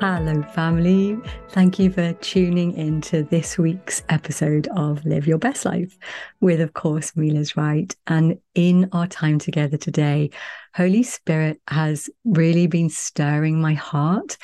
[0.00, 1.20] Hello, family.
[1.50, 5.98] Thank you for tuning in to this week's episode of Live Your Best Life
[6.40, 7.94] with, of course, Liz Wright.
[8.06, 10.30] And in our time together today,
[10.74, 14.38] Holy Spirit has really been stirring my heart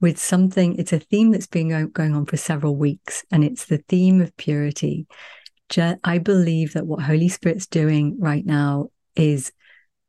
[0.00, 0.76] with something.
[0.76, 4.34] It's a theme that's been going on for several weeks, and it's the theme of
[4.38, 5.06] purity.
[5.76, 9.52] I believe that what Holy Spirit's doing right now is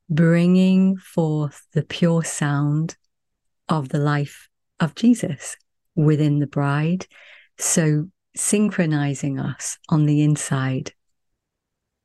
[0.10, 2.96] bringing forth the pure sound
[3.68, 4.48] of the life
[4.80, 5.58] of Jesus
[5.96, 7.08] within the bride.
[7.58, 10.94] So synchronizing us on the inside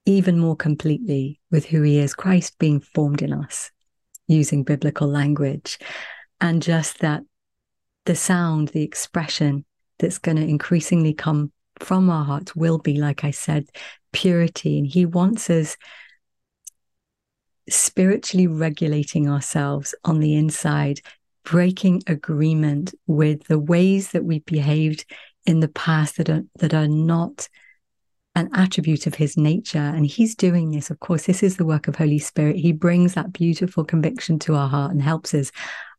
[0.09, 3.71] even more completely with who he is, Christ being formed in us
[4.27, 5.79] using biblical language.
[6.41, 7.25] And just that
[8.07, 9.67] the sound, the expression
[9.99, 13.67] that's going to increasingly come from our hearts will be, like I said,
[14.13, 14.79] purity.
[14.79, 15.77] And he wants us
[17.69, 21.01] spiritually regulating ourselves on the inside
[21.51, 25.07] breaking agreement with the ways that we behaved
[25.47, 27.49] in the past that are that are not
[28.35, 29.79] an attribute of his nature.
[29.79, 32.57] And he's doing this of course this is the work of holy spirit.
[32.57, 35.51] He brings that beautiful conviction to our heart and helps us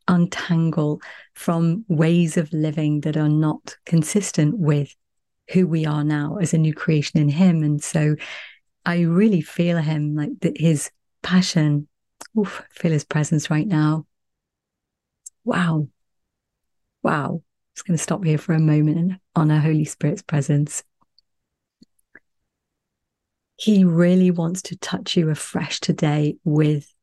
[0.06, 1.00] untangle
[1.34, 4.94] from ways of living that are not consistent with
[5.52, 7.64] who we are now as a new creation in him.
[7.64, 8.14] And so
[8.86, 10.90] i really feel him like his
[11.22, 11.86] passion
[12.38, 14.06] oof, feel his presence right now
[15.50, 15.88] Wow.
[17.02, 17.42] Wow.
[17.74, 20.84] Just going to stop here for a moment and honor Holy Spirit's presence.
[23.56, 26.94] He really wants to touch you afresh today with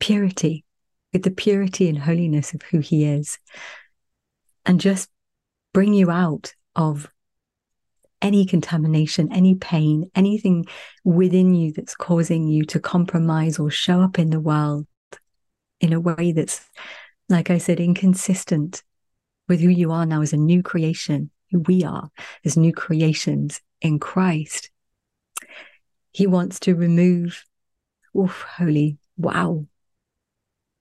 [0.00, 0.64] purity,
[1.12, 3.38] with the purity and holiness of who He is,
[4.64, 5.10] and just
[5.74, 7.06] bring you out of
[8.22, 10.64] any contamination, any pain, anything
[11.04, 14.86] within you that's causing you to compromise or show up in the world
[15.80, 16.66] in a way that's
[17.28, 18.82] like I said, inconsistent
[19.48, 22.10] with who you are now as a new creation, who we are
[22.44, 24.70] as new creations in Christ.
[26.12, 27.44] He wants to remove,
[28.16, 29.66] oof, holy, wow,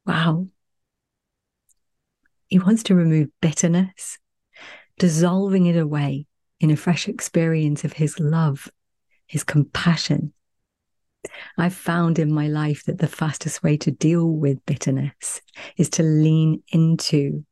[0.05, 0.47] wow.
[2.47, 4.17] He wants to remove bitterness,
[4.97, 6.27] dissolving it away
[6.59, 8.69] in a fresh experience of his love,
[9.27, 10.31] his compassion,
[11.57, 15.41] I've found in my life that the fastest way to deal with bitterness
[15.77, 17.45] is to lean into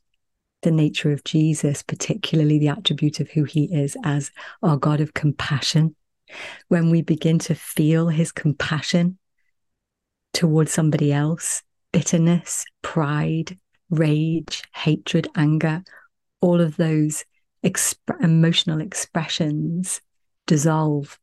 [0.61, 5.13] the nature of Jesus, particularly the attribute of who he is as our God of
[5.13, 5.95] compassion.
[6.69, 9.17] When we begin to feel his compassion
[10.33, 11.61] towards somebody else,
[11.91, 13.57] bitterness, pride,
[13.89, 15.83] rage, hatred, anger,
[16.41, 17.23] all of those
[17.63, 20.01] exp- emotional expressions
[20.47, 21.19] dissolve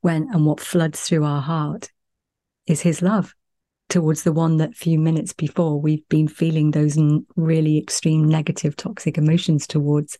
[0.00, 1.90] when and what floods through our heart
[2.66, 3.34] is his love
[3.88, 6.96] towards the one that few minutes before we've been feeling those
[7.36, 10.16] really extreme negative toxic emotions towards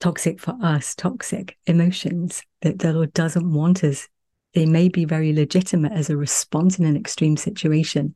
[0.00, 4.06] toxic for us toxic emotions that the lord doesn't want us.
[4.54, 8.14] They may be very legitimate as a response in an extreme situation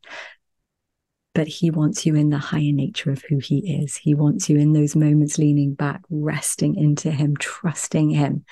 [1.34, 3.96] but he wants you in the higher nature of who he is.
[3.96, 8.44] He wants you in those moments leaning back resting into him trusting him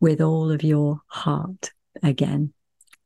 [0.00, 1.70] with all of your heart
[2.02, 2.52] again,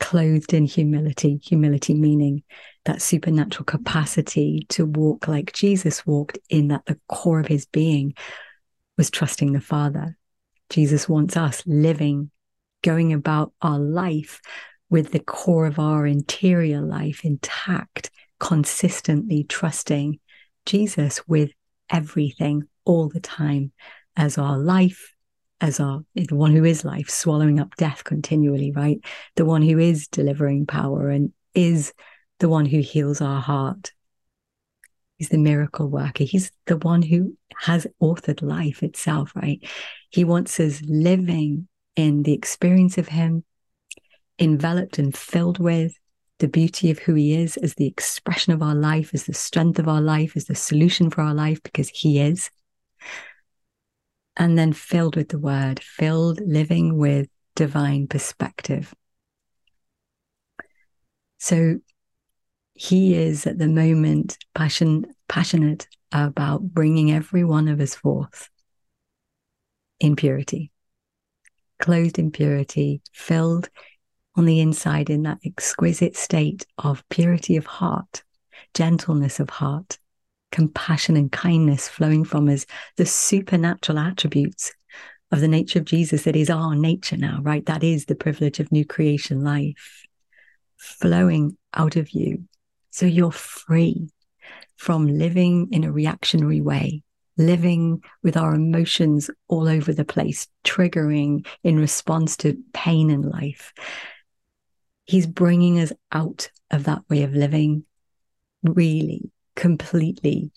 [0.00, 2.42] clothed in humility, humility meaning
[2.84, 8.14] that supernatural capacity to walk like Jesus walked, in that the core of his being
[8.96, 10.16] was trusting the Father.
[10.70, 12.30] Jesus wants us living,
[12.82, 14.40] going about our life
[14.90, 20.20] with the core of our interior life intact, consistently trusting
[20.66, 21.50] Jesus with
[21.90, 23.72] everything all the time
[24.16, 25.13] as our life,
[25.60, 28.98] as our the one who is life, swallowing up death continually, right?
[29.36, 31.92] The one who is delivering power and is
[32.40, 33.92] the one who heals our heart.
[35.16, 36.24] He's the miracle worker.
[36.24, 39.60] He's the one who has authored life itself, right?
[40.10, 43.44] He wants us living in the experience of Him,
[44.38, 45.94] enveloped and filled with
[46.40, 49.78] the beauty of who He is as the expression of our life, as the strength
[49.78, 52.50] of our life, as the solution for our life, because He is
[54.36, 58.94] and then filled with the word, filled living with divine perspective.
[61.38, 61.78] So
[62.74, 68.48] he is at the moment passion, passionate about bringing every one of us forth
[70.00, 70.72] in purity,
[71.78, 73.68] clothed in purity, filled
[74.36, 78.24] on the inside in that exquisite state of purity of heart,
[78.74, 79.98] gentleness of heart,
[80.54, 82.64] compassion and kindness flowing from us,
[82.96, 84.72] the supernatural attributes
[85.32, 87.66] of the nature of Jesus that is our nature now, right?
[87.66, 90.06] That is the privilege of new creation life
[90.76, 92.44] flowing out of you.
[92.92, 94.08] So you're free
[94.76, 97.02] from living in a reactionary way,
[97.36, 103.72] living with our emotions all over the place, triggering in response to pain in life.
[105.04, 107.84] He's bringing us out of that way of living,
[108.62, 110.50] really, completely.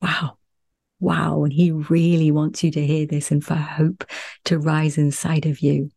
[0.00, 0.38] Wow.
[1.00, 1.44] Wow.
[1.44, 4.04] And he really wants you to hear this and for hope
[4.44, 5.90] to rise inside of you.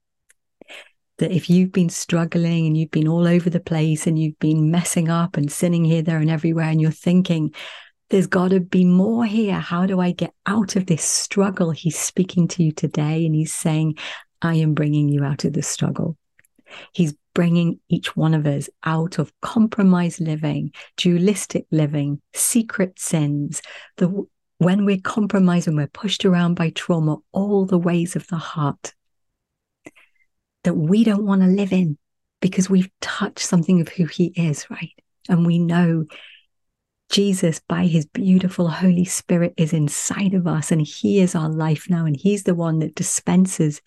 [1.18, 4.70] That if you've been struggling and you've been all over the place and you've been
[4.70, 7.54] messing up and sinning here, there, and everywhere, and you're thinking,
[8.10, 9.60] there's got to be more here.
[9.60, 11.72] How do I get out of this struggle?
[11.72, 13.98] He's speaking to you today and he's saying,
[14.42, 16.18] I am bringing you out of the struggle.
[16.94, 23.62] He's bringing each one of us out of compromised living, dualistic living, secret sins,
[23.98, 24.26] the
[24.58, 28.94] when we're compromised and we're pushed around by trauma, all the ways of the heart
[30.64, 31.98] that we don't want to live in
[32.40, 34.94] because we've touched something of who he is, right?
[35.28, 36.06] And we know
[37.10, 41.90] Jesus, by his beautiful Holy Spirit, is inside of us and he is our life
[41.90, 42.06] now.
[42.06, 43.82] And he's the one that dispenses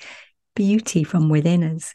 [0.55, 1.95] beauty from within us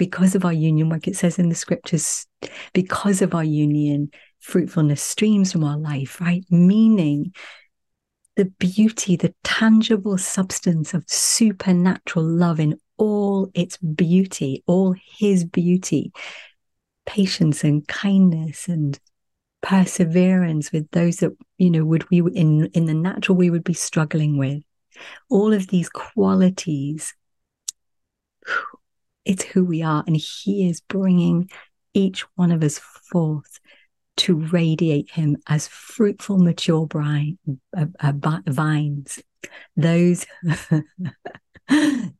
[0.00, 2.26] because of our union, like it says in the scriptures,
[2.72, 6.42] because of our union, fruitfulness streams from our life, right?
[6.48, 7.34] Meaning
[8.34, 16.12] the beauty, the tangible substance of supernatural love in all its beauty, all his beauty,
[17.04, 18.98] patience and kindness and
[19.60, 23.74] perseverance with those that you know would we in in the natural we would be
[23.74, 24.62] struggling with
[25.28, 27.14] all of these qualities
[29.24, 31.50] it's who we are and he is bringing
[31.94, 33.60] each one of us forth
[34.16, 37.38] to radiate him as fruitful mature brine,
[37.76, 38.12] uh, uh,
[38.46, 39.18] vines.
[39.76, 40.26] Those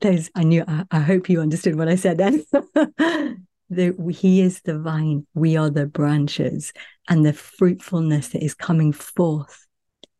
[0.00, 2.44] those i knew I, I, hope you understood what i said then.
[3.72, 6.72] The, he is the vine we are the branches
[7.08, 9.64] and the fruitfulness that is coming forth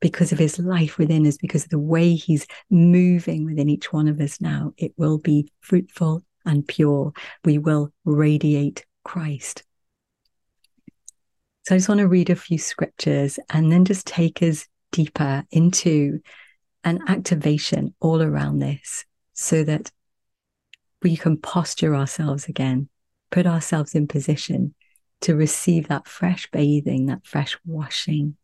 [0.01, 4.07] because of his life within us, because of the way he's moving within each one
[4.07, 7.13] of us now, it will be fruitful and pure.
[7.45, 9.63] We will radiate Christ.
[11.65, 15.45] So I just want to read a few scriptures and then just take us deeper
[15.51, 16.21] into
[16.85, 19.05] an activation all around this
[19.35, 19.91] so that
[21.03, 22.89] we can posture ourselves again,
[23.31, 24.75] put ourselves in position
[25.23, 28.37] to receive that fresh bathing, that fresh washing,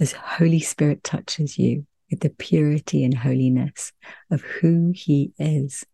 [0.00, 3.92] as Holy Spirit touches you with the purity and holiness
[4.30, 5.84] of who He is.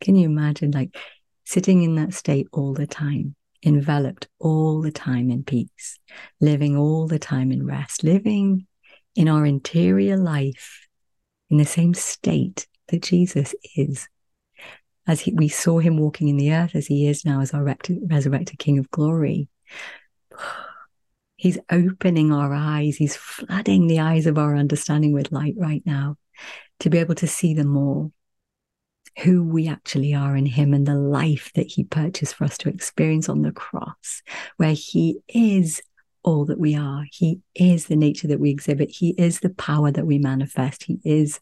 [0.00, 0.96] Can you imagine, like,
[1.44, 3.34] sitting in that state all the time,
[3.64, 5.98] enveloped all the time in peace,
[6.40, 8.66] living all the time in rest, living
[9.16, 10.86] in our interior life
[11.50, 14.08] in the same state that Jesus is?
[15.08, 17.64] as he, we saw him walking in the earth as he is now as our
[17.64, 19.48] resurrected King of glory.
[21.36, 22.96] He's opening our eyes.
[22.96, 26.16] He's flooding the eyes of our understanding with light right now
[26.80, 28.10] to be able to see them more
[29.20, 32.68] who we actually are in him and the life that he purchased for us to
[32.68, 34.22] experience on the cross,
[34.56, 35.82] where he is
[36.22, 37.04] all that we are.
[37.10, 38.90] He is the nature that we exhibit.
[38.90, 40.84] He is the power that we manifest.
[40.84, 41.40] He is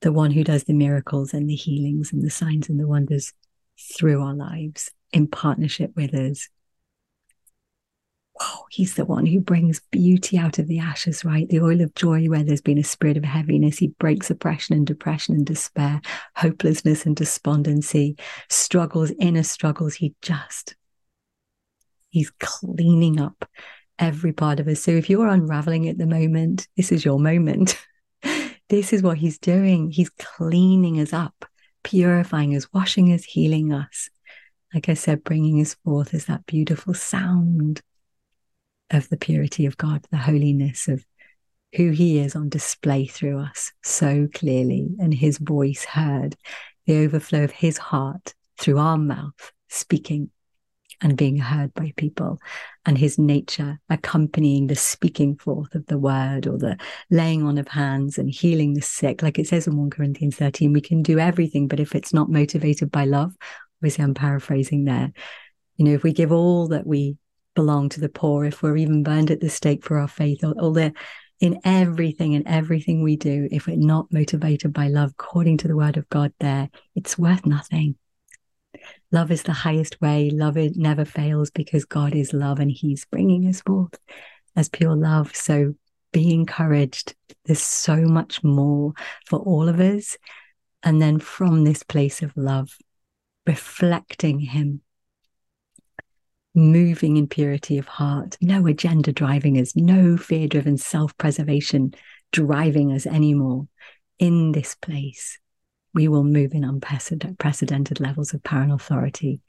[0.00, 3.32] the one who does the miracles and the healings and the signs and the wonders
[3.96, 6.48] through our lives in partnership with us.
[8.40, 11.48] Wow, he's the one who brings beauty out of the ashes, right?
[11.48, 13.78] The oil of joy where there's been a spirit of heaviness.
[13.78, 16.00] He breaks oppression and depression and despair,
[16.36, 18.16] hopelessness and despondency,
[18.48, 19.94] struggles, inner struggles.
[19.94, 20.76] He just,
[22.10, 23.48] he's cleaning up
[23.98, 24.80] every part of us.
[24.80, 27.76] So if you're unraveling at the moment, this is your moment.
[28.68, 29.90] This is what he's doing.
[29.90, 31.46] He's cleaning us up,
[31.84, 34.10] purifying us, washing us, healing us.
[34.74, 37.80] Like I said, bringing us forth as that beautiful sound
[38.90, 41.04] of the purity of God, the holiness of
[41.74, 46.36] who he is on display through us so clearly, and his voice heard,
[46.86, 50.30] the overflow of his heart through our mouth speaking
[51.00, 52.40] and being heard by people
[52.84, 56.76] and his nature accompanying the speaking forth of the word or the
[57.10, 59.22] laying on of hands and healing the sick.
[59.22, 62.30] Like it says in 1 Corinthians 13, we can do everything, but if it's not
[62.30, 63.32] motivated by love,
[63.78, 65.12] obviously I'm paraphrasing there.
[65.76, 67.16] You know, if we give all that we
[67.58, 70.54] belong to the poor, if we're even burned at the stake for our faith, all,
[70.60, 70.92] all the
[71.40, 75.76] in everything and everything we do, if we're not motivated by love, according to the
[75.76, 77.96] word of God, there, it's worth nothing.
[79.10, 80.30] Love is the highest way.
[80.30, 83.98] Love it never fails because God is love and He's bringing us forth
[84.54, 85.34] as pure love.
[85.34, 85.74] So
[86.12, 87.16] be encouraged.
[87.44, 88.92] There's so much more
[89.26, 90.16] for all of us.
[90.84, 92.70] And then from this place of love,
[93.48, 94.82] reflecting Him,
[96.54, 101.94] moving in purity of heart, no agenda driving us, no fear driven self preservation
[102.32, 103.68] driving us anymore.
[104.18, 105.38] In this place,
[105.94, 109.40] we will move in unprecedented levels of power and authority,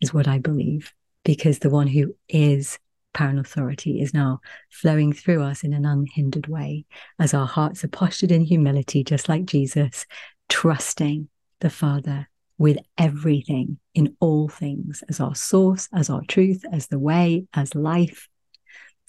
[0.00, 0.92] is what I believe,
[1.24, 2.78] because the one who is
[3.12, 6.84] power and authority is now flowing through us in an unhindered way
[7.18, 10.06] as our hearts are postured in humility, just like Jesus,
[10.48, 11.28] trusting
[11.60, 16.98] the Father with everything in all things as our source, as our truth, as the
[16.98, 18.28] way, as life,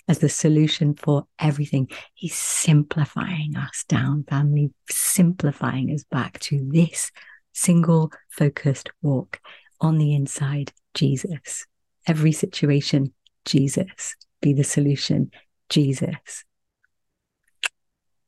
[0.07, 1.89] as the solution for everything.
[2.13, 7.11] He's simplifying us down, family, simplifying us back to this
[7.53, 9.39] single focused walk
[9.81, 11.65] on the inside, Jesus.
[12.05, 13.13] Every situation,
[13.45, 14.15] Jesus.
[14.41, 15.31] Be the solution,
[15.69, 16.43] Jesus.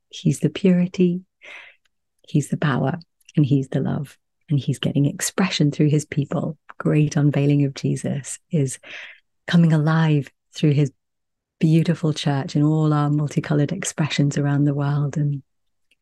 [0.08, 1.22] He's the purity,
[2.26, 2.98] He's the power,
[3.36, 4.18] and He's the love.
[4.50, 6.58] And He's getting expression through His people.
[6.78, 8.78] Great unveiling of Jesus is
[9.46, 10.92] coming alive through His
[11.60, 15.16] beautiful church and all our multicolored expressions around the world.
[15.16, 15.42] And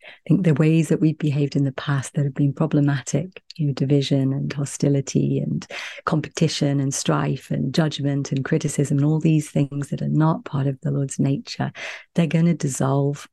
[0.03, 3.67] I think the ways that we've behaved in the past that have been problematic, you
[3.67, 5.67] know, division and hostility and
[6.07, 10.67] competition and strife and judgment and criticism and all these things that are not part
[10.67, 11.73] of the Lord's nature,
[12.15, 13.29] they're going to dissolve.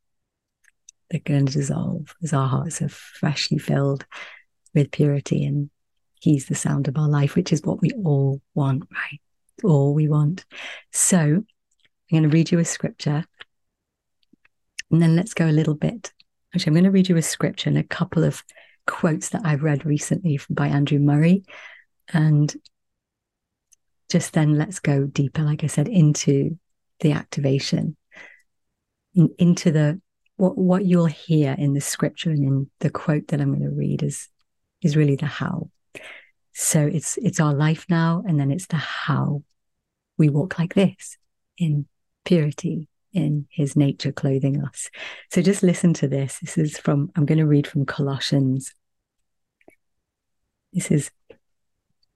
[1.11, 4.05] They're going to dissolve as our hearts are freshly filled
[4.75, 5.69] with purity and
[6.19, 9.21] He's the sound of our life, which is what we all want, right?
[9.63, 10.45] All we want.
[10.91, 11.45] So I'm
[12.09, 13.25] going to read you a scripture
[14.91, 16.11] and then let's go a little bit
[16.55, 18.41] Actually, I'm going to read you a scripture and a couple of
[18.87, 21.43] quotes that I've read recently by Andrew Murray.
[22.13, 22.53] And
[24.09, 26.57] just then let's go deeper, like I said, into
[27.01, 27.97] the activation,
[29.13, 30.01] into the
[30.37, 33.75] what what you'll hear in the scripture and in the quote that I'm going to
[33.75, 34.29] read is
[34.85, 35.69] is really the how.
[36.53, 39.43] So it's it's our life now, and then it's the how
[40.17, 41.17] we walk like this
[41.57, 41.87] in
[42.23, 44.89] purity, in his nature clothing us.
[45.31, 46.39] So just listen to this.
[46.39, 48.73] This is from, I'm going to read from Colossians.
[50.73, 51.11] This is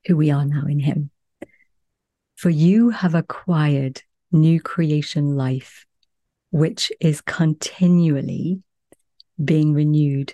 [0.05, 1.11] who we are now in him.
[2.35, 5.85] For you have acquired new creation life,
[6.51, 8.61] which is continually
[9.43, 10.33] being renewed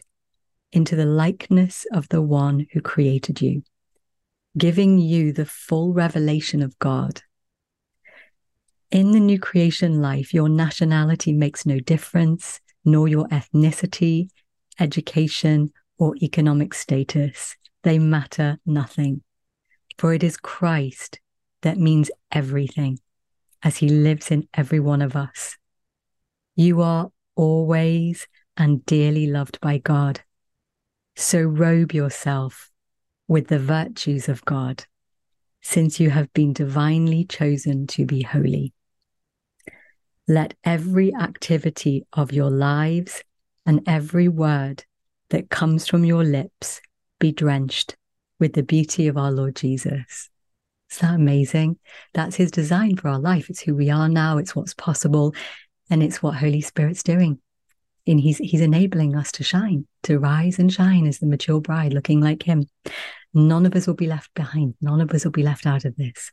[0.75, 3.63] into the likeness of the one who created you,
[4.58, 7.22] giving you the full revelation of God
[8.91, 14.29] in the new creation life, your nationality makes no difference, nor your ethnicity,
[14.79, 17.58] education, or economic status.
[17.84, 19.22] They matter nothing.
[19.98, 21.20] For it is Christ
[21.62, 23.00] that means everything,
[23.63, 25.58] as he lives in every one of us.
[26.55, 30.22] You are always and dearly loved by God.
[31.15, 32.72] So robe yourself
[33.27, 34.86] with the virtues of God,
[35.62, 38.74] since you have been divinely chosen to be holy.
[40.27, 43.24] Let every activity of your lives
[43.65, 44.84] and every word
[45.29, 46.81] that comes from your lips
[47.19, 47.95] be drenched
[48.39, 50.29] with the beauty of our Lord Jesus.
[50.91, 51.77] Is that amazing?
[52.13, 53.50] That's his design for our life.
[53.50, 55.34] It's who we are now, it's what's possible,
[55.89, 57.39] and it's what Holy Spirit's doing.
[58.07, 61.93] And he's he's enabling us to shine, to rise and shine as the mature bride,
[61.93, 62.67] looking like him.
[63.33, 64.75] None of us will be left behind.
[64.81, 66.31] None of us will be left out of this.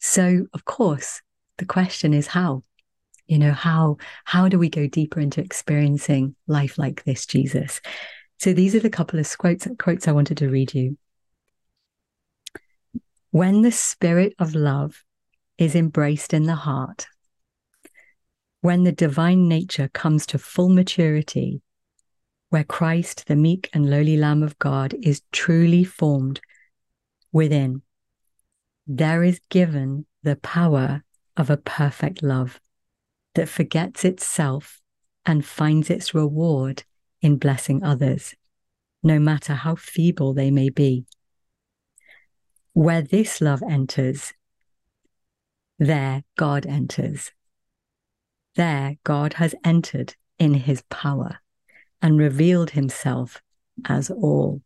[0.00, 1.22] So, of course,
[1.56, 2.62] the question is how?
[3.28, 7.80] you know how how do we go deeper into experiencing life like this jesus
[8.38, 10.98] so these are the couple of quotes quotes i wanted to read you
[13.30, 15.04] when the spirit of love
[15.58, 17.06] is embraced in the heart
[18.60, 21.60] when the divine nature comes to full maturity
[22.50, 26.40] where christ the meek and lowly lamb of god is truly formed
[27.32, 27.82] within
[28.86, 31.04] there is given the power
[31.36, 32.60] of a perfect love
[33.34, 34.80] that forgets itself
[35.24, 36.84] and finds its reward
[37.20, 38.34] in blessing others,
[39.02, 41.04] no matter how feeble they may be.
[42.72, 44.32] Where this love enters,
[45.78, 47.30] there God enters.
[48.58, 51.38] There God has entered in his power
[52.02, 53.40] and revealed himself
[53.86, 54.60] as all.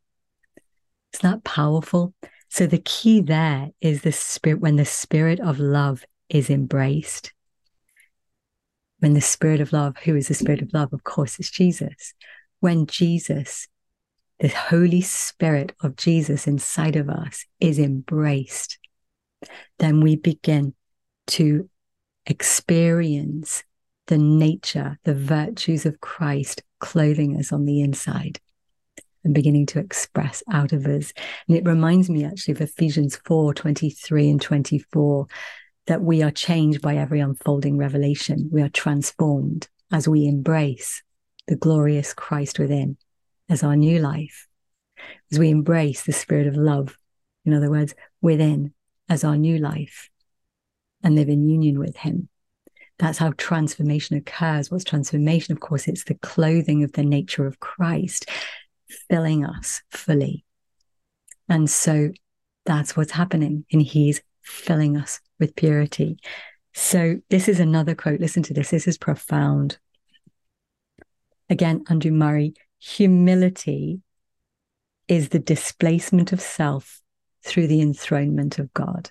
[1.14, 2.12] Isn't that powerful?
[2.48, 7.32] So the key there is the spirit when the spirit of love is embraced
[9.02, 10.92] when the spirit of love, who is the spirit of love?
[10.92, 12.14] Of course, it's Jesus.
[12.60, 13.66] When Jesus,
[14.38, 18.78] the Holy Spirit of Jesus inside of us is embraced,
[19.80, 20.74] then we begin
[21.26, 21.68] to
[22.26, 23.64] experience
[24.12, 28.38] the nature, the virtues of Christ clothing us on the inside
[29.24, 31.14] and beginning to express out of us.
[31.48, 35.26] And it reminds me actually of Ephesians 4 23 and 24
[35.86, 38.50] that we are changed by every unfolding revelation.
[38.52, 41.02] We are transformed as we embrace
[41.46, 42.98] the glorious Christ within
[43.48, 44.46] as our new life,
[45.32, 46.98] as we embrace the spirit of love,
[47.46, 48.74] in other words, within
[49.08, 50.10] as our new life
[51.02, 52.28] and live in union with Him.
[53.02, 54.70] That's how transformation occurs.
[54.70, 55.50] What's transformation?
[55.50, 58.30] Of course, it's the clothing of the nature of Christ
[59.10, 60.44] filling us fully.
[61.48, 62.12] And so
[62.64, 63.64] that's what's happening.
[63.72, 66.20] And He's filling us with purity.
[66.74, 68.20] So, this is another quote.
[68.20, 68.70] Listen to this.
[68.70, 69.78] This is profound.
[71.50, 74.00] Again, Andrew Murray humility
[75.08, 77.02] is the displacement of self
[77.44, 79.10] through the enthronement of God.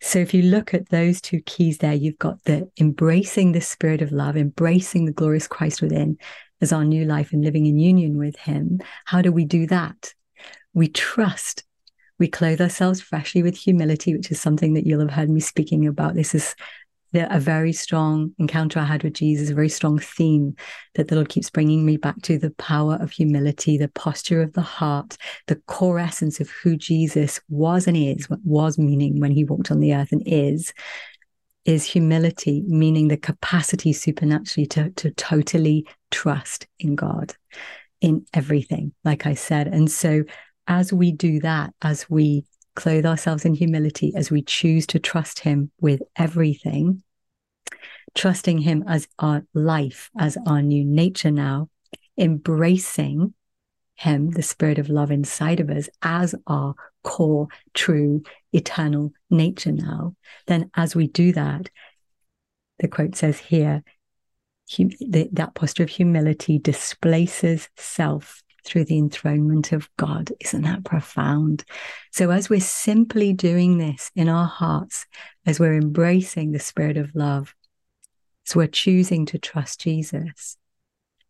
[0.00, 4.02] So, if you look at those two keys there, you've got the embracing the spirit
[4.02, 6.18] of love, embracing the glorious Christ within
[6.60, 8.80] as our new life and living in union with Him.
[9.04, 10.14] How do we do that?
[10.74, 11.64] We trust
[12.18, 15.86] we clothe ourselves freshly with humility, which is something that you'll have heard me speaking
[15.86, 16.14] about.
[16.14, 16.54] This is
[17.14, 20.54] a very strong encounter I had with Jesus, a very strong theme
[20.94, 24.52] that the Lord keeps bringing me back to the power of humility, the posture of
[24.52, 29.30] the heart, the core essence of who Jesus was and is, what was meaning when
[29.30, 30.72] he walked on the earth and is,
[31.64, 37.34] is humility, meaning the capacity supernaturally to, to totally trust in God
[38.00, 39.66] in everything, like I said.
[39.68, 40.24] And so
[40.66, 42.44] as we do that, as we
[42.76, 47.02] clothe ourselves in humility, as we choose to trust Him with everything,
[48.14, 51.68] trusting Him as our life, as our new nature now,
[52.16, 53.34] embracing
[53.96, 60.14] Him, the Spirit of love inside of us, as our core, true, eternal nature now,
[60.46, 61.70] then as we do that,
[62.78, 63.82] the quote says here,
[65.10, 70.32] that posture of humility displaces self through the enthronement of God.
[70.40, 71.64] Isn't that profound?
[72.12, 75.06] So, as we're simply doing this in our hearts,
[75.46, 77.54] as we're embracing the spirit of love,
[78.46, 80.56] as we're choosing to trust Jesus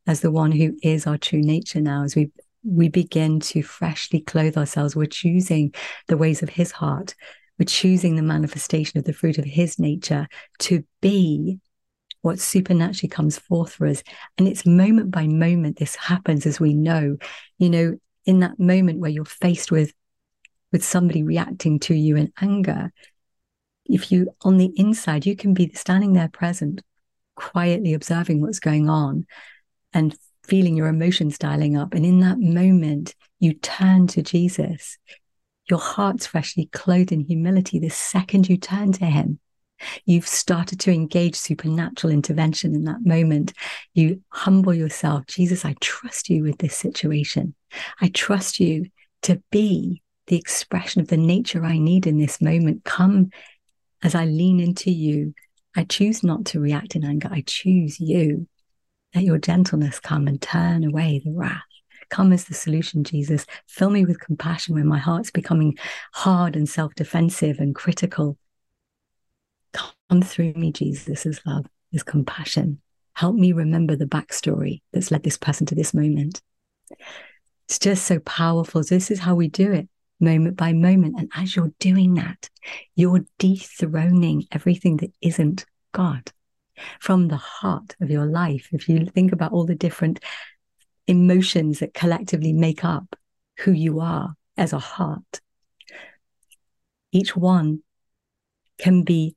[0.06, 2.30] as the one who is our true nature now, as we
[2.64, 5.72] we begin to freshly clothe ourselves, we're choosing
[6.08, 7.14] the ways of his heart.
[7.58, 10.26] We're choosing the manifestation of the fruit of his nature
[10.60, 11.60] to be
[12.26, 14.02] what supernaturally comes forth for us.
[14.36, 17.18] And it's moment by moment this happens as we know,
[17.56, 19.94] you know, in that moment where you're faced with
[20.72, 22.92] with somebody reacting to you in anger,
[23.84, 26.82] if you on the inside, you can be standing there present,
[27.36, 29.24] quietly observing what's going on
[29.92, 31.94] and feeling your emotions dialing up.
[31.94, 34.98] And in that moment, you turn to Jesus.
[35.70, 39.38] Your heart's freshly clothed in humility the second you turn to him.
[40.04, 43.52] You've started to engage supernatural intervention in that moment.
[43.94, 45.26] You humble yourself.
[45.26, 47.54] Jesus, I trust you with this situation.
[48.00, 48.86] I trust you
[49.22, 52.84] to be the expression of the nature I need in this moment.
[52.84, 53.30] Come
[54.02, 55.34] as I lean into you.
[55.76, 57.28] I choose not to react in anger.
[57.30, 58.48] I choose you.
[59.14, 61.62] Let your gentleness come and turn away the wrath.
[62.08, 63.46] Come as the solution, Jesus.
[63.66, 65.76] Fill me with compassion when my heart's becoming
[66.12, 68.38] hard and self defensive and critical.
[70.10, 72.80] Come through me, Jesus, as love, as compassion.
[73.14, 76.42] Help me remember the backstory that's led this person to this moment.
[77.68, 78.82] It's just so powerful.
[78.82, 79.88] This is how we do it,
[80.20, 81.16] moment by moment.
[81.18, 82.48] And as you're doing that,
[82.94, 86.30] you're dethroning everything that isn't God
[87.00, 88.68] from the heart of your life.
[88.72, 90.20] If you think about all the different
[91.06, 93.16] emotions that collectively make up
[93.60, 95.40] who you are as a heart,
[97.12, 97.82] each one
[98.78, 99.34] can be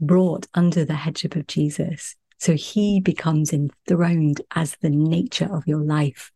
[0.00, 2.16] brought under the headship of Jesus.
[2.38, 6.32] So he becomes enthroned as the nature of your life.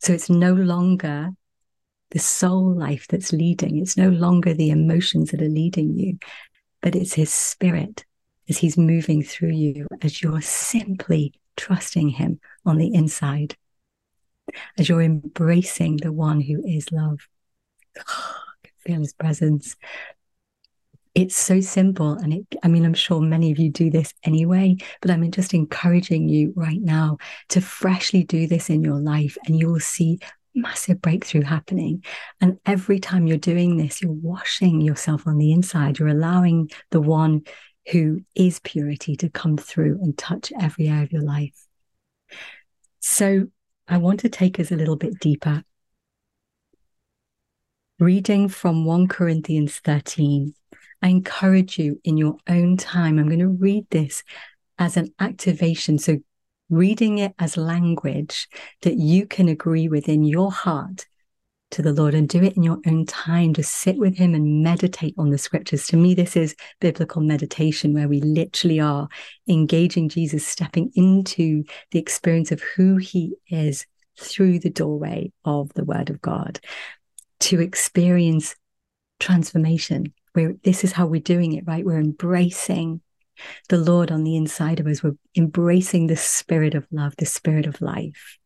[0.00, 1.30] So it's no longer
[2.10, 3.78] the soul life that's leading.
[3.78, 6.18] It's no longer the emotions that are leading you,
[6.80, 8.04] but it's his spirit
[8.48, 13.56] as he's moving through you as you're simply trusting him on the inside,
[14.78, 17.28] as you're embracing the one who is love.
[17.98, 18.02] Oh,
[18.64, 19.76] I can feel his presence
[21.18, 22.12] it's so simple.
[22.12, 25.52] And it, I mean, I'm sure many of you do this anyway, but I'm just
[25.52, 30.20] encouraging you right now to freshly do this in your life and you will see
[30.54, 32.04] massive breakthrough happening.
[32.40, 35.98] And every time you're doing this, you're washing yourself on the inside.
[35.98, 37.42] You're allowing the one
[37.90, 41.66] who is purity to come through and touch every area of your life.
[43.00, 43.48] So
[43.88, 45.64] I want to take us a little bit deeper.
[47.98, 50.54] Reading from 1 Corinthians 13,
[51.02, 53.18] I encourage you in your own time.
[53.18, 54.22] I'm going to read this
[54.78, 55.98] as an activation.
[55.98, 56.18] So,
[56.70, 58.48] reading it as language
[58.82, 61.06] that you can agree with in your heart
[61.70, 63.52] to the Lord and do it in your own time.
[63.52, 65.86] Just sit with Him and meditate on the scriptures.
[65.88, 69.08] To me, this is biblical meditation where we literally are
[69.48, 73.86] engaging Jesus, stepping into the experience of who He is
[74.18, 76.60] through the doorway of the Word of God
[77.40, 78.56] to experience
[79.20, 80.12] transformation.
[80.32, 81.84] Where this is how we're doing it, right?
[81.84, 83.00] We're embracing
[83.68, 85.02] the Lord on the inside of us.
[85.02, 88.38] We're embracing the spirit of love, the spirit of life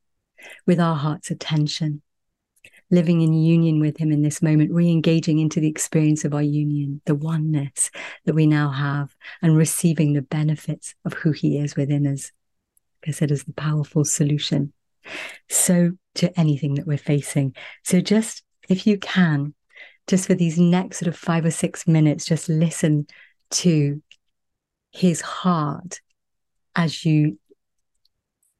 [0.66, 2.02] with our heart's attention
[2.92, 6.42] living in union with him in this moment, re engaging into the experience of our
[6.42, 7.90] union, the oneness
[8.26, 12.30] that we now have, and receiving the benefits of who he is within us.
[13.08, 14.72] I said, as the powerful solution.
[15.48, 17.56] So, to anything that we're facing.
[17.82, 19.54] So, just if you can,
[20.06, 23.06] just for these next sort of five or six minutes, just listen
[23.50, 24.02] to
[24.90, 26.00] his heart
[26.74, 27.38] as you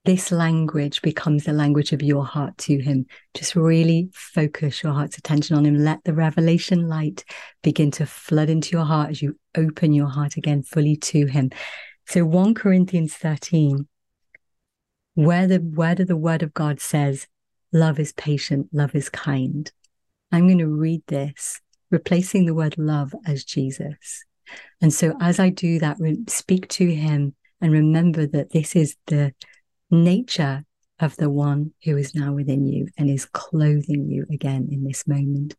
[0.04, 3.06] this language becomes the language of your heart to him.
[3.34, 5.76] Just really focus your heart's attention on him.
[5.76, 7.24] Let the revelation light
[7.62, 11.50] begin to flood into your heart as you open your heart again fully to him.
[12.06, 13.86] So 1 Corinthians 13,
[15.14, 17.28] where the word of the word of God says,
[17.72, 19.70] love is patient, love is kind.
[20.32, 24.24] I'm going to read this, replacing the word love as Jesus.
[24.80, 29.34] And so as I do that, speak to him and remember that this is the
[29.90, 30.64] nature
[30.98, 35.06] of the one who is now within you and is clothing you again in this
[35.06, 35.54] moment,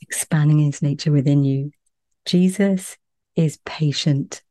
[0.00, 1.72] expanding his nature within you.
[2.26, 2.96] Jesus
[3.34, 4.42] is patient.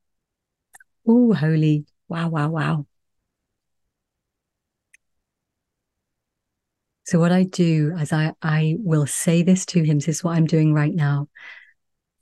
[1.07, 1.86] Oh, holy.
[2.10, 2.86] Wow, wow, wow.
[7.08, 10.36] So what I do as I, I will say this to him, this is what
[10.36, 11.30] I'm doing right now.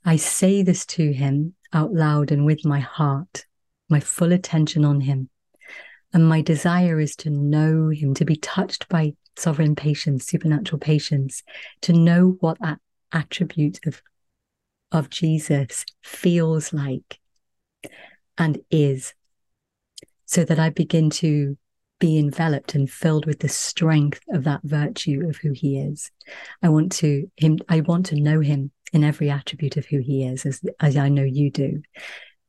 [0.04, 3.46] I say this to him out loud and with my heart,
[3.88, 5.28] my full attention on him.
[6.12, 11.42] And my desire is to know him, to be touched by sovereign patience, supernatural patience,
[11.80, 12.78] to know what that
[13.10, 14.00] attribute of,
[14.92, 17.18] of Jesus feels like
[18.38, 19.14] and is,
[20.26, 21.58] so that I begin to
[21.98, 26.10] be enveloped and filled with the strength of that virtue of who he is.
[26.62, 30.24] I want to him I want to know him in every attribute of who he
[30.24, 31.82] is as as I know you do.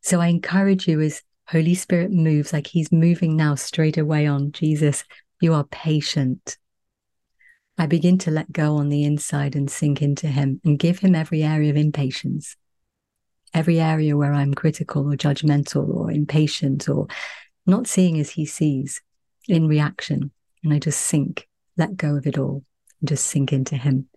[0.01, 4.51] So I encourage you as Holy Spirit moves like he's moving now straight away on
[4.51, 5.03] Jesus.
[5.39, 6.57] You are patient.
[7.77, 11.13] I begin to let go on the inside and sink into him and give him
[11.13, 12.57] every area of impatience,
[13.53, 17.07] every area where I'm critical or judgmental or impatient or
[17.67, 19.01] not seeing as he sees
[19.47, 20.31] in reaction.
[20.63, 22.63] And I just sink, let go of it all
[22.99, 24.07] and just sink into him.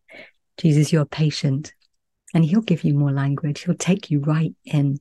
[0.56, 1.72] Jesus, you're patient
[2.34, 3.62] and he'll give you more language.
[3.62, 4.98] He'll take you right in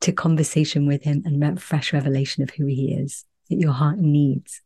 [0.00, 4.62] to conversation with him and fresh revelation of who he is that your heart needs.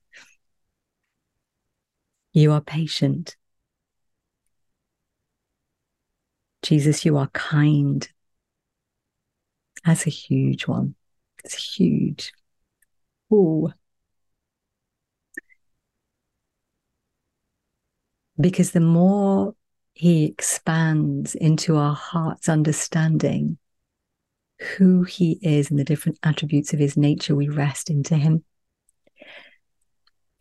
[2.33, 3.37] You are patient.
[6.63, 8.09] Jesus, you are kind.
[9.85, 10.95] That's a huge one.
[11.45, 12.33] It's huge.
[13.33, 13.73] Ooh.
[18.39, 19.55] Because the more
[19.95, 23.59] he expands into our heart's understanding,
[24.77, 28.45] who he is and the different attributes of his nature, we rest into him.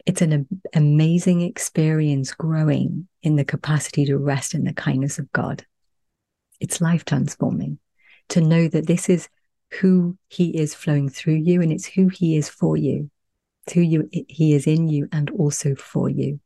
[0.06, 5.66] It's an amazing experience growing in the capacity to rest in the kindness of God.
[6.60, 7.80] It's life transforming
[8.30, 9.28] to know that this is
[9.80, 13.10] who he is flowing through you and it's who he is for you.
[13.66, 16.40] It's who you, he is in you and also for you.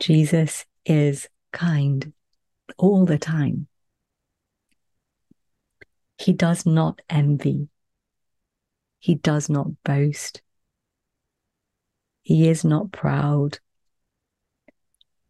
[0.00, 2.12] Jesus is kind
[2.76, 3.68] all the time.
[6.18, 7.68] He does not envy.
[8.98, 10.42] He does not boast.
[12.22, 13.58] He is not proud.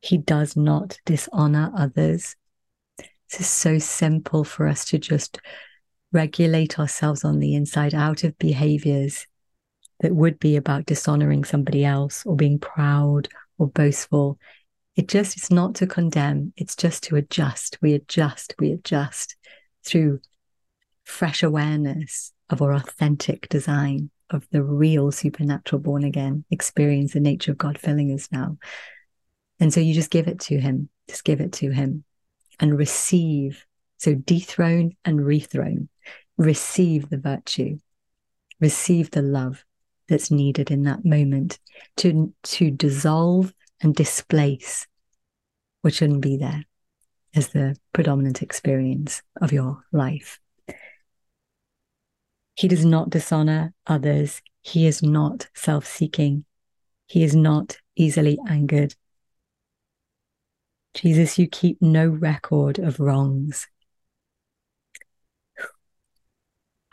[0.00, 2.36] He does not dishonor others.
[3.30, 5.40] This is so simple for us to just
[6.12, 9.26] regulate ourselves on the inside out of behaviors
[10.00, 14.38] that would be about dishonoring somebody else or being proud or boastful.
[14.96, 17.78] It just, is not to condemn, it's just to adjust.
[17.82, 19.36] We adjust, we adjust
[19.84, 20.20] through
[21.04, 27.52] fresh awareness of our authentic design of the real supernatural born again experience, the nature
[27.52, 28.58] of God filling us now.
[29.60, 32.04] And so you just give it to Him, just give it to Him
[32.60, 33.66] and receive
[33.98, 35.88] So dethrone and rethrone.
[36.36, 37.78] Receive the virtue,
[38.60, 39.64] receive the love
[40.08, 41.58] that's needed in that moment
[41.96, 44.86] to, to dissolve and displace
[45.82, 46.64] what shouldn't be there
[47.34, 50.40] as the predominant experience of your life.
[52.54, 54.40] He does not dishonor others.
[54.62, 56.44] He is not self seeking.
[57.06, 58.94] He is not easily angered.
[60.94, 63.66] Jesus, you keep no record of wrongs.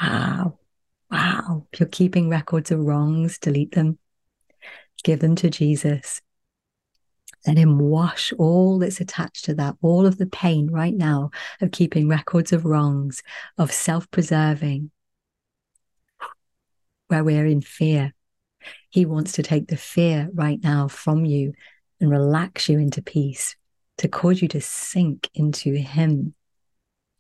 [0.02, 0.58] Wow.
[1.42, 1.68] Wow.
[1.72, 3.98] If you're keeping records of wrongs, delete them.
[5.04, 6.22] Give them to Jesus.
[7.48, 11.72] Let him wash all that's attached to that, all of the pain right now of
[11.72, 13.24] keeping records of wrongs,
[13.58, 14.92] of self preserving,
[17.08, 18.14] where we're in fear.
[18.90, 21.54] He wants to take the fear right now from you
[22.00, 23.56] and relax you into peace,
[23.98, 26.36] to cause you to sink into Him.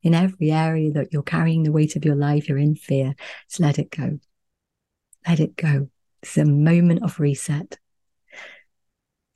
[0.04, 3.16] In every area that you're carrying the weight of your life, you're in fear.
[3.48, 4.20] Just let it go.
[5.28, 5.90] Let it go.
[6.24, 7.78] It's a moment of reset.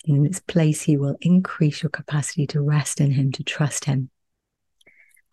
[0.07, 3.85] And In its place, He will increase your capacity to rest in Him, to trust
[3.85, 4.09] Him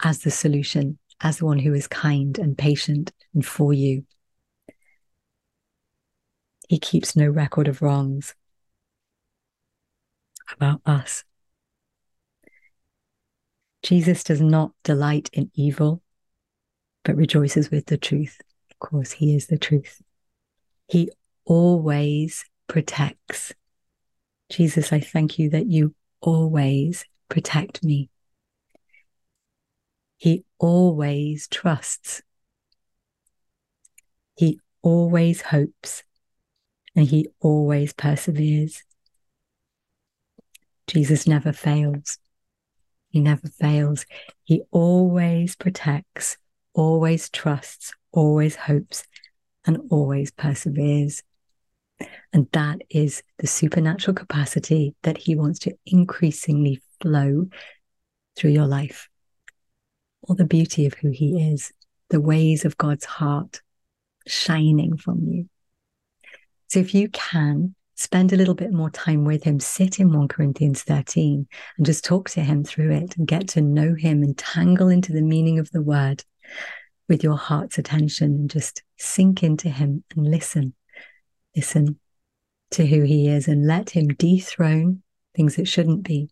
[0.02, 4.04] as the solution, as the one who is kind and patient and for you.
[6.68, 8.34] He keeps no record of wrongs
[10.54, 11.24] about us.
[13.82, 16.02] Jesus does not delight in evil,
[17.04, 18.40] but rejoices with the truth.
[18.70, 20.02] Of course, He is the truth.
[20.86, 21.10] He
[21.44, 23.52] always protects.
[24.50, 28.10] Jesus, I thank you that you always protect me.
[30.18, 32.22] He always trusts.
[34.36, 36.04] He always hopes
[36.94, 38.84] and he always perseveres.
[40.86, 42.18] Jesus never fails.
[43.12, 44.06] He never fails.
[44.42, 46.38] He always protects,
[46.72, 49.04] always trusts, always hopes,
[49.66, 51.22] and always perseveres.
[52.32, 57.48] And that is the supernatural capacity that he wants to increasingly flow
[58.34, 59.10] through your life.
[60.22, 61.70] All the beauty of who he is,
[62.08, 63.60] the ways of God's heart
[64.26, 65.50] shining from you.
[66.68, 70.28] So if you can, spend a little bit more time with him, sit in 1
[70.28, 74.36] Corinthians 13 and just talk to him through it and get to know him and
[74.36, 76.24] tangle into the meaning of the word
[77.08, 80.74] with your heart's attention and just sink into him and listen.
[81.54, 81.98] Listen
[82.72, 85.02] to who he is and let him dethrone
[85.34, 86.28] things that shouldn't be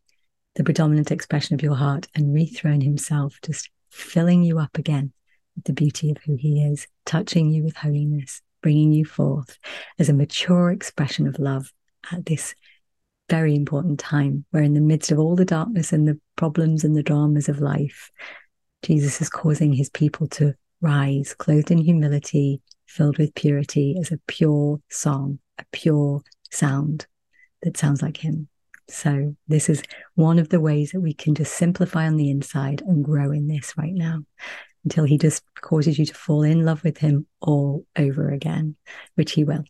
[0.56, 5.12] the predominant expression of your heart and rethrone himself, just filling you up again
[5.54, 9.58] with the beauty of who he is, touching you with holiness bringing you forth
[9.98, 11.72] as a mature expression of love
[12.12, 12.54] at this
[13.28, 14.44] very important time.
[14.50, 17.60] Where, in the midst of all the darkness and the problems and the dramas of
[17.60, 18.10] life,
[18.82, 24.20] Jesus is causing his people to rise, clothed in humility, filled with purity, as a
[24.26, 27.06] pure song, a pure sound
[27.62, 28.48] that sounds like him.
[28.88, 29.82] So, this is
[30.16, 33.46] one of the ways that we can just simplify on the inside and grow in
[33.46, 34.24] this right now
[34.84, 38.76] until he just causes you to fall in love with him all over again,
[39.14, 39.64] which he will.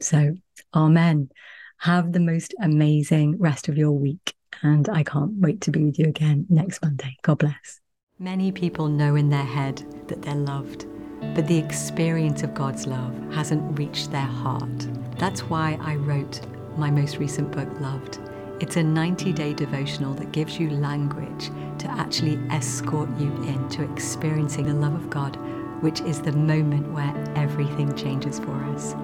[0.00, 0.34] So,
[0.74, 1.30] Amen.
[1.78, 4.34] Have the most amazing rest of your week.
[4.62, 7.16] And I can't wait to be with you again next Monday.
[7.22, 7.80] God bless.
[8.18, 10.86] Many people know in their head that they're loved,
[11.34, 14.86] but the experience of God's love hasn't reached their heart.
[15.18, 16.40] That's why I wrote
[16.76, 18.20] my most recent book, Loved.
[18.62, 24.66] It's a 90 day devotional that gives you language to actually escort you into experiencing
[24.66, 25.34] the love of God,
[25.82, 28.94] which is the moment where everything changes for us.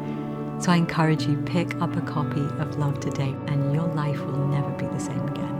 [0.64, 4.46] So I encourage you pick up a copy of Love today and your life will
[4.46, 5.57] never be the same again.